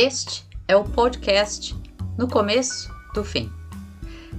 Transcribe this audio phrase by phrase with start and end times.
[0.00, 1.74] Este é o podcast
[2.16, 3.50] No Começo do Fim.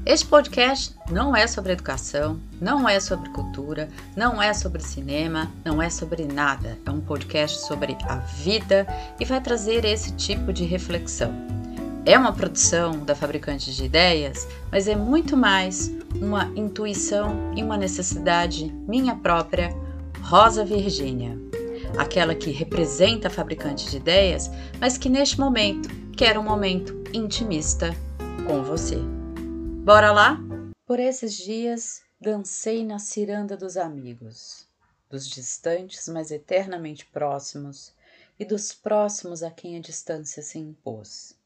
[0.06, 5.82] Este podcast não é sobre educação, não é sobre cultura, não é sobre cinema, não
[5.82, 6.80] é sobre nada.
[6.86, 8.88] É um podcast sobre a vida
[9.20, 11.34] e vai trazer esse tipo de reflexão.
[12.06, 15.92] É uma produção da Fabricante de Ideias, mas é muito mais
[16.22, 19.76] uma intuição e uma necessidade minha própria,
[20.22, 21.38] Rosa Virgínia
[21.98, 24.50] aquela que representa a fabricante de ideias,
[24.80, 27.90] mas que neste momento quer um momento intimista
[28.48, 28.98] com você.
[29.84, 30.38] Bora lá?
[30.86, 34.68] Por esses dias dancei na ciranda dos amigos,
[35.10, 37.94] dos distantes, mas eternamente próximos,
[38.40, 41.38] e dos próximos a quem a distância se impôs.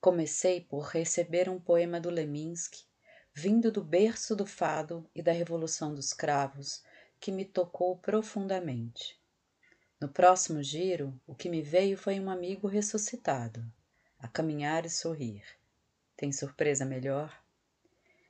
[0.00, 2.84] Comecei por receber um poema do Leminski,
[3.32, 6.82] vindo do berço do fado e da Revolução dos Cravos,
[7.18, 9.18] que me tocou profundamente.
[10.04, 13.64] No próximo giro, o que me veio foi um amigo ressuscitado,
[14.18, 15.42] a caminhar e sorrir.
[16.14, 17.34] Tem surpresa melhor?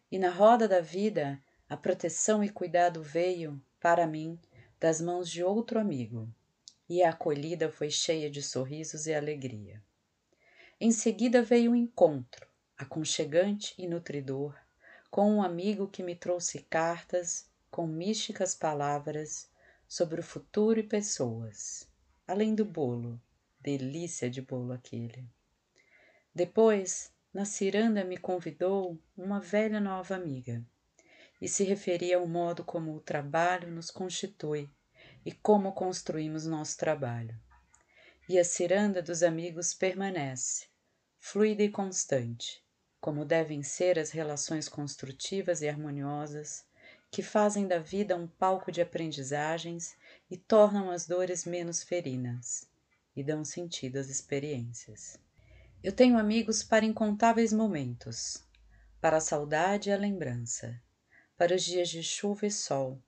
[0.08, 4.38] E na roda da vida, a proteção e cuidado veio, para mim,
[4.78, 6.32] das mãos de outro amigo,
[6.88, 9.82] e a acolhida foi cheia de sorrisos e alegria.
[10.80, 12.46] Em seguida veio o encontro,
[12.78, 14.56] aconchegante e nutridor,
[15.10, 19.52] com um amigo que me trouxe cartas com místicas palavras
[19.94, 21.88] sobre o futuro e pessoas,
[22.26, 23.22] além do bolo,
[23.60, 25.24] delícia de bolo aquele.
[26.34, 30.66] Depois, na ciranda me convidou uma velha nova amiga
[31.40, 34.68] e se referia ao modo como o trabalho nos constitui
[35.24, 37.40] e como construímos nosso trabalho.
[38.28, 40.66] E a ciranda dos amigos permanece,
[41.20, 42.64] fluida e constante,
[43.00, 46.66] como devem ser as relações construtivas e harmoniosas
[47.14, 49.96] que fazem da vida um palco de aprendizagens
[50.28, 52.68] e tornam as dores menos ferinas
[53.14, 55.16] e dão sentido às experiências.
[55.80, 58.44] Eu tenho amigos para incontáveis momentos,
[59.00, 60.82] para a saudade e a lembrança,
[61.38, 63.00] para os dias de chuva e sol,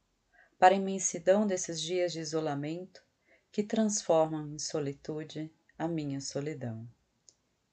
[0.56, 3.02] para a imensidão desses dias de isolamento
[3.50, 6.88] que transformam em solitude a minha solidão.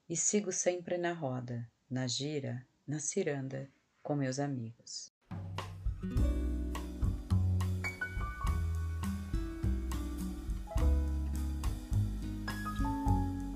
[0.08, 3.70] E sigo sempre na roda, na gira, na ciranda,
[4.02, 5.13] com meus amigos.
[6.10, 6.33] thank you